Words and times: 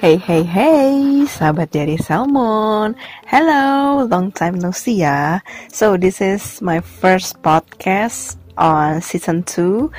Hey 0.00 0.16
hey 0.16 0.48
hey, 0.48 1.28
sahabat 1.28 1.76
dari 1.76 2.00
Salmon. 2.00 2.96
Hello, 3.28 4.00
long 4.08 4.32
time 4.32 4.56
no 4.56 4.72
see 4.72 5.04
ya. 5.04 5.44
So 5.68 6.00
this 6.00 6.24
is 6.24 6.64
my 6.64 6.80
first 6.80 7.36
podcast 7.44 8.40
on 8.56 9.04
season 9.04 9.44
2 9.44 9.92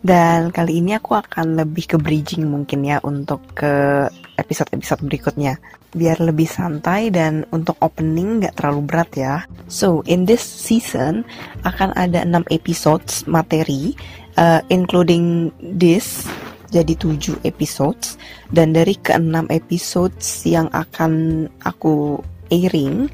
dan 0.00 0.48
kali 0.48 0.80
ini 0.80 0.96
aku 0.96 1.20
akan 1.20 1.60
lebih 1.60 1.84
ke 1.84 1.96
bridging 2.00 2.48
mungkin 2.48 2.80
ya 2.80 2.96
untuk 3.04 3.44
ke 3.52 4.08
episode-episode 4.40 5.04
berikutnya 5.04 5.60
biar 5.92 6.16
lebih 6.24 6.48
santai 6.48 7.12
dan 7.12 7.44
untuk 7.52 7.76
opening 7.84 8.40
gak 8.40 8.56
terlalu 8.56 8.88
berat 8.88 9.10
ya. 9.20 9.44
So 9.68 10.00
in 10.08 10.24
this 10.24 10.40
season 10.40 11.28
akan 11.68 11.92
ada 11.92 12.24
6 12.24 12.48
episodes 12.48 13.28
materi 13.28 13.92
uh, 14.40 14.64
including 14.72 15.52
this 15.60 16.24
jadi 16.70 16.94
7 16.94 17.42
episodes. 17.42 18.16
Dan 18.48 18.72
dari 18.72 18.94
ke-6 18.96 19.50
episodes 19.50 20.46
yang 20.46 20.70
akan 20.70 21.46
aku 21.66 22.22
airing 22.50 23.06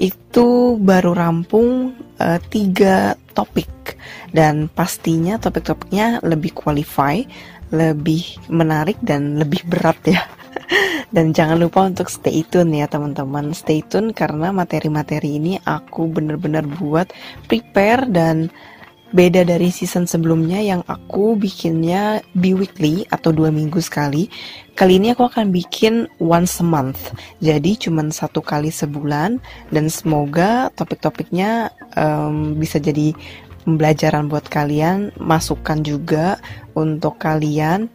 itu 0.00 0.76
baru 0.80 1.12
rampung 1.12 1.92
uh, 2.20 2.38
tiga 2.48 3.16
topik. 3.32 3.96
Dan 4.32 4.68
pastinya 4.68 5.40
topik-topiknya 5.40 6.20
lebih 6.24 6.52
qualify, 6.52 7.20
lebih 7.72 8.48
menarik 8.48 8.96
dan 9.04 9.36
lebih 9.40 9.64
berat 9.68 10.00
ya. 10.08 10.22
Dan 11.14 11.32
jangan 11.32 11.56
lupa 11.56 11.88
untuk 11.88 12.12
stay 12.12 12.44
tune 12.44 12.84
ya 12.84 12.84
teman-teman. 12.84 13.56
Stay 13.56 13.80
tune 13.80 14.12
karena 14.12 14.52
materi-materi 14.52 15.40
ini 15.40 15.56
aku 15.64 16.04
bener-bener 16.12 16.68
buat 16.68 17.08
prepare 17.48 18.04
dan 18.12 18.52
Beda 19.08 19.40
dari 19.40 19.72
season 19.72 20.04
sebelumnya 20.04 20.60
yang 20.60 20.84
aku 20.84 21.32
bikinnya 21.32 22.20
bi-weekly 22.36 23.08
atau 23.08 23.32
dua 23.32 23.48
minggu 23.48 23.80
sekali. 23.80 24.28
Kali 24.76 25.00
ini 25.00 25.16
aku 25.16 25.24
akan 25.24 25.48
bikin 25.48 26.04
once 26.20 26.60
a 26.60 26.66
month. 26.66 27.16
Jadi 27.40 27.88
cuma 27.88 28.04
satu 28.12 28.44
kali 28.44 28.68
sebulan 28.68 29.40
dan 29.72 29.88
semoga 29.88 30.68
topik-topiknya 30.76 31.72
um, 31.96 32.52
bisa 32.60 32.76
jadi 32.76 33.16
pembelajaran 33.64 34.28
buat 34.28 34.44
kalian, 34.48 35.16
masukan 35.16 35.80
juga 35.80 36.36
untuk 36.76 37.16
kalian 37.16 37.88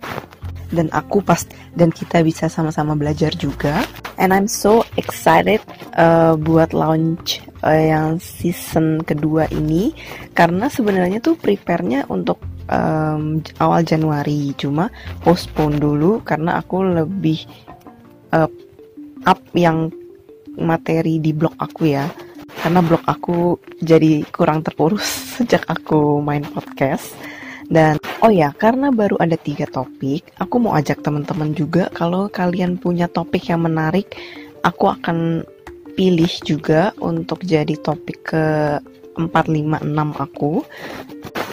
dan 0.74 0.90
aku 0.90 1.22
pasti 1.22 1.54
dan 1.78 1.94
kita 1.94 2.26
bisa 2.26 2.50
sama-sama 2.50 2.98
belajar 2.98 3.32
juga. 3.38 3.86
And 4.18 4.34
I'm 4.34 4.50
so 4.50 4.84
excited 4.98 5.62
uh, 5.96 6.34
buat 6.36 6.74
launch 6.74 7.40
uh, 7.62 7.78
yang 7.78 8.18
season 8.18 9.06
kedua 9.06 9.48
ini. 9.54 9.94
Karena 10.34 10.68
sebenarnya 10.68 11.22
tuh 11.22 11.38
prepare-nya 11.38 12.10
untuk 12.10 12.42
um, 12.68 13.40
awal 13.62 13.86
Januari. 13.86 14.58
Cuma 14.58 14.90
postpone 15.22 15.78
dulu 15.78 16.26
karena 16.26 16.58
aku 16.60 16.82
lebih 16.84 17.46
uh, 18.34 18.50
up 19.24 19.42
yang 19.54 19.94
materi 20.58 21.22
di 21.22 21.32
blog 21.32 21.54
aku 21.62 21.94
ya. 21.94 22.10
Karena 22.54 22.86
blog 22.86 23.02
aku 23.06 23.58
jadi 23.82 24.26
kurang 24.30 24.66
terurus 24.66 25.06
sejak 25.38 25.66
aku 25.70 26.22
main 26.22 26.46
podcast 26.46 27.33
dan 27.72 28.00
oh 28.24 28.32
ya, 28.32 28.52
karena 28.56 28.92
baru 28.92 29.20
ada 29.20 29.40
tiga 29.40 29.64
topik, 29.70 30.36
aku 30.40 30.56
mau 30.60 30.76
ajak 30.76 31.00
teman-teman 31.04 31.56
juga 31.56 31.88
kalau 31.94 32.28
kalian 32.28 32.76
punya 32.80 33.08
topik 33.08 33.48
yang 33.48 33.64
menarik, 33.64 34.16
aku 34.64 34.92
akan 34.92 35.48
pilih 35.94 36.32
juga 36.42 36.92
untuk 37.00 37.46
jadi 37.46 37.78
topik 37.78 38.34
ke 38.34 38.46
456 39.18 40.18
aku. 40.18 40.66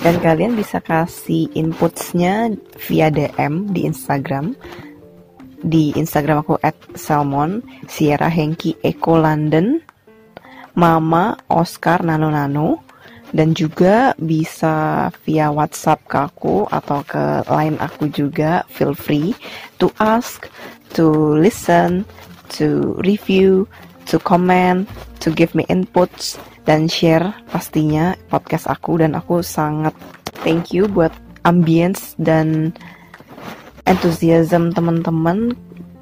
Dan 0.01 0.17
kalian 0.17 0.57
bisa 0.57 0.81
kasih 0.81 1.53
inputsnya 1.53 2.49
via 2.89 3.13
DM 3.13 3.69
di 3.69 3.85
Instagram. 3.85 4.57
Di 5.61 5.93
Instagram 5.93 6.41
aku 6.41 6.57
at 6.65 6.73
Salmon, 6.97 7.61
Sierra 7.85 8.33
Hengki 8.33 8.81
Eko 8.81 9.21
London, 9.21 9.77
Mama 10.73 11.37
Oscar 11.53 12.01
Nano 12.01 12.33
Nano 12.33 12.90
dan 13.31 13.55
juga 13.55 14.13
bisa 14.19 15.09
via 15.23 15.51
WhatsApp 15.51 16.01
ke 16.11 16.19
aku 16.19 16.57
atau 16.71 17.03
ke 17.07 17.47
line 17.47 17.79
aku 17.79 18.11
juga. 18.11 18.67
Feel 18.71 18.95
free 18.95 19.35
to 19.79 19.91
ask 20.03 20.51
to 20.99 21.39
listen 21.39 22.03
to 22.51 22.99
review 23.07 23.71
to 24.11 24.19
comment 24.19 24.91
to 25.23 25.31
give 25.31 25.55
me 25.55 25.63
inputs 25.71 26.35
dan 26.67 26.91
share 26.91 27.31
pastinya 27.55 28.19
podcast 28.27 28.67
aku. 28.67 28.99
Dan 28.99 29.15
aku 29.15 29.43
sangat 29.47 29.95
thank 30.43 30.75
you 30.75 30.91
buat 30.91 31.15
ambience 31.47 32.19
dan 32.19 32.75
enthusiasm 33.87 34.75
teman-teman 34.75 35.55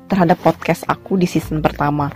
terhadap 0.08 0.40
podcast 0.40 0.88
aku 0.88 1.20
di 1.20 1.28
season 1.28 1.60
pertama 1.60 2.08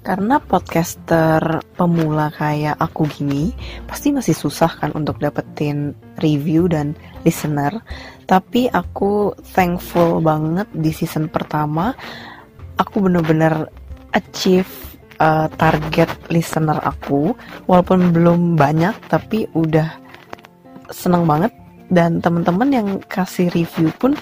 karena 0.00 0.40
podcaster 0.40 1.60
pemula 1.76 2.32
kayak 2.32 2.80
aku 2.80 3.04
gini 3.04 3.52
pasti 3.84 4.16
masih 4.16 4.32
susah 4.32 4.72
kan 4.80 4.90
untuk 4.96 5.20
dapetin 5.20 5.92
review 6.24 6.66
dan 6.72 6.96
listener. 7.24 7.84
Tapi 8.24 8.72
aku 8.72 9.36
thankful 9.52 10.24
banget 10.24 10.68
di 10.72 10.88
season 10.94 11.28
pertama 11.28 11.92
aku 12.80 13.04
bener-bener 13.04 13.68
achieve 14.16 14.68
uh, 15.20 15.46
target 15.60 16.08
listener 16.32 16.80
aku 16.80 17.36
walaupun 17.68 18.10
belum 18.10 18.56
banyak 18.56 18.96
tapi 19.12 19.44
udah 19.52 20.00
seneng 20.88 21.28
banget 21.28 21.52
dan 21.92 22.18
teman-teman 22.24 22.70
yang 22.72 22.88
kasih 23.06 23.52
review 23.52 23.92
pun 24.00 24.16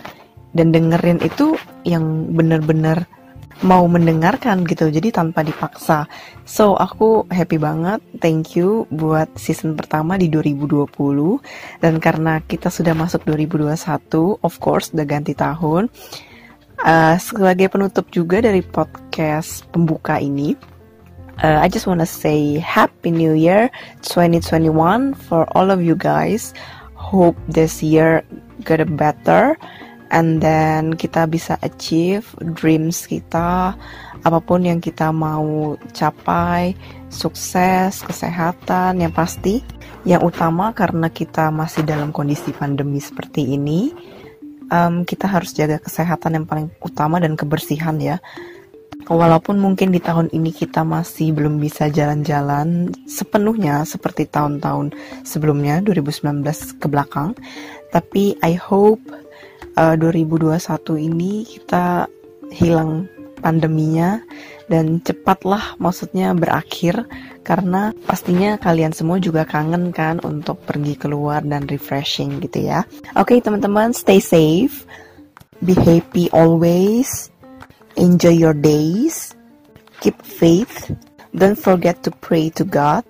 dan 0.57 0.75
dengerin 0.75 1.23
itu 1.23 1.55
yang 1.87 2.33
bener-bener 2.35 3.07
mau 3.63 3.83
mendengarkan 3.91 4.63
gitu 4.67 4.91
jadi 4.91 5.11
tanpa 5.11 5.43
dipaksa. 5.43 6.07
So 6.47 6.79
aku 6.79 7.27
happy 7.31 7.59
banget 7.59 7.99
thank 8.23 8.55
you 8.55 8.87
buat 8.95 9.27
season 9.35 9.75
pertama 9.75 10.15
di 10.15 10.31
2020 10.31 10.87
dan 11.83 11.99
karena 11.99 12.39
kita 12.47 12.71
sudah 12.71 12.95
masuk 12.95 13.27
2021 13.27 13.75
of 14.43 14.55
course 14.63 14.95
udah 14.95 15.07
ganti 15.07 15.35
tahun. 15.35 15.91
Uh, 16.79 17.19
sebagai 17.19 17.67
penutup 17.75 18.07
juga 18.15 18.39
dari 18.39 18.63
podcast 18.63 19.67
pembuka 19.75 20.23
ini 20.23 20.55
uh, 21.43 21.59
I 21.59 21.69
just 21.69 21.87
wanna 21.87 22.07
say 22.07 22.59
happy 22.59 23.11
new 23.11 23.35
year 23.35 23.71
2021 24.03 25.15
for 25.15 25.47
all 25.55 25.71
of 25.71 25.83
you 25.83 25.95
guys. 25.95 26.55
Hope 26.99 27.39
this 27.47 27.83
year 27.83 28.27
get 28.67 28.83
better 28.99 29.55
and 30.09 30.41
then 30.41 30.97
kita 30.97 31.29
bisa 31.29 31.57
achieve 31.61 32.25
dreams 32.57 33.05
kita 33.09 33.77
apa 34.19 34.39
pun 34.43 34.67
yang 34.67 34.83
kita 34.83 35.15
mau 35.15 35.79
capai 35.95 36.75
sukses 37.09 38.03
kesehatan 38.05 39.01
yang 39.05 39.15
pasti. 39.15 39.63
Yang 40.07 40.33
utama 40.33 40.73
karena 40.73 41.13
kita 41.13 41.53
masih 41.53 41.85
dalam 41.85 42.15
kondisi 42.15 42.55
pandemi 42.55 43.03
seperti 43.03 43.45
ini 43.59 43.93
um, 44.73 45.05
kita 45.05 45.29
harus 45.29 45.53
jaga 45.57 45.81
kesehatan 45.81 46.41
yang 46.41 46.47
paling 46.49 46.69
utama 46.85 47.21
dan 47.21 47.35
kebersihan 47.35 47.97
ya. 48.01 48.21
Walaupun 49.09 49.57
mungkin 49.57 49.89
di 49.89 50.05
tahun 50.05 50.29
ini 50.37 50.53
kita 50.53 50.85
masih 50.85 51.33
belum 51.33 51.57
bisa 51.57 51.89
jalan-jalan 51.89 52.93
sepenuhnya 53.09 53.89
seperti 53.89 54.29
tahun-tahun 54.29 54.93
sebelumnya 55.25 55.81
2019 55.81 56.45
ke 56.77 56.87
belakang, 56.93 57.33
tapi 57.89 58.37
I 58.45 58.61
hope 58.61 59.01
uh, 59.79 59.95
2021 59.95 60.59
ini 60.99 61.47
kita 61.47 62.11
hilang 62.51 63.07
pandeminya 63.39 64.19
dan 64.67 64.99
cepatlah 65.01 65.79
maksudnya 65.79 66.35
berakhir 66.35 67.07
karena 67.47 67.95
pastinya 68.05 68.59
kalian 68.59 68.91
semua 68.91 69.23
juga 69.23 69.47
kangen 69.47 69.95
kan 69.95 70.19
untuk 70.27 70.59
pergi 70.67 70.99
keluar 70.99 71.41
dan 71.47 71.65
refreshing 71.71 72.43
gitu 72.43 72.67
ya. 72.67 72.83
Oke 73.15 73.39
okay, 73.39 73.41
teman-teman 73.41 73.95
stay 73.95 74.19
safe, 74.19 74.85
be 75.63 75.73
happy 75.73 76.27
always, 76.35 77.31
enjoy 77.95 78.35
your 78.35 78.53
days, 78.53 79.33
keep 80.03 80.19
faith, 80.21 80.93
don't 81.33 81.57
forget 81.57 82.03
to 82.03 82.11
pray 82.21 82.51
to 82.53 82.67
God, 82.67 83.07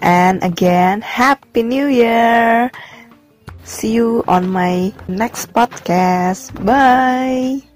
and 0.00 0.40
again 0.46 1.02
happy 1.02 1.66
new 1.66 1.90
year. 1.90 2.70
See 3.64 3.92
you 3.92 4.24
on 4.28 4.48
my 4.48 4.92
next 5.08 5.52
podcast. 5.52 6.52
Bye. 6.64 7.69